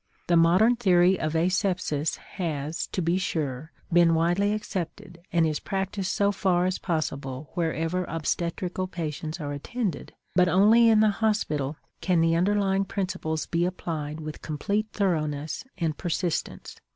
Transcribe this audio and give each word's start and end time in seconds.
The 0.25 0.35
modern 0.35 0.77
theory 0.77 1.19
of 1.19 1.33
asepsis 1.35 2.15
has, 2.17 2.87
to 2.87 3.03
be 3.03 3.19
sure, 3.19 3.71
been 3.93 4.15
widely 4.15 4.51
accepted 4.51 5.21
and 5.31 5.45
is 5.45 5.59
practiced 5.59 6.11
so 6.15 6.31
far 6.31 6.65
as 6.65 6.79
possible 6.79 7.51
wherever 7.53 8.05
obstetrical 8.05 8.87
patients 8.87 9.39
are 9.39 9.53
attended, 9.53 10.15
but 10.33 10.49
only 10.49 10.89
in 10.89 11.01
the 11.01 11.11
hospital 11.11 11.77
can 12.01 12.19
the 12.19 12.35
underlying 12.35 12.83
principles 12.85 13.45
be 13.45 13.63
applied 13.63 14.19
with 14.21 14.41
complete 14.41 14.87
thoroughness 14.91 15.65
and 15.77 15.99
persistence. 15.99 16.77